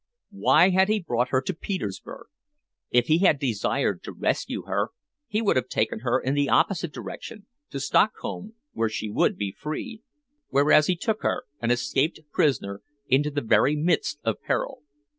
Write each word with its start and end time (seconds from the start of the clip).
Why 0.31 0.69
had 0.69 0.87
he 0.87 0.99
brought 0.99 1.29
her 1.29 1.41
to 1.43 1.53
Petersburg? 1.53 2.25
If 2.89 3.05
he 3.05 3.19
had 3.19 3.37
desired 3.37 4.01
to 4.01 4.11
rescue 4.11 4.63
her 4.63 4.89
he 5.27 5.43
would 5.43 5.57
have 5.57 5.67
taken 5.67 5.99
her 5.99 6.19
in 6.19 6.33
the 6.33 6.49
opposite 6.49 6.91
direction 6.91 7.45
to 7.69 7.79
Stockholm, 7.79 8.55
where 8.71 8.89
she 8.89 9.11
would 9.11 9.37
be 9.37 9.51
free 9.51 10.01
whereas 10.49 10.87
he 10.87 10.95
took 10.95 11.21
her, 11.21 11.43
an 11.61 11.69
escaped 11.69 12.19
prisoner, 12.31 12.81
into 13.05 13.29
the 13.29 13.41
very 13.41 13.75
midst 13.75 14.17
of 14.23 14.41
peril. 14.41 14.81